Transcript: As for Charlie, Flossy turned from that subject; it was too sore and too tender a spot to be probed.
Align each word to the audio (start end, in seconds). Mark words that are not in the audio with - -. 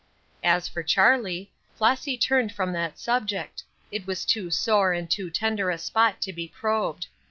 As 0.43 0.67
for 0.67 0.81
Charlie, 0.81 1.51
Flossy 1.75 2.17
turned 2.17 2.51
from 2.53 2.73
that 2.73 2.97
subject; 2.97 3.63
it 3.91 4.07
was 4.07 4.25
too 4.25 4.49
sore 4.49 4.93
and 4.93 5.07
too 5.07 5.29
tender 5.29 5.69
a 5.69 5.77
spot 5.77 6.19
to 6.21 6.33
be 6.33 6.47
probed. 6.47 7.05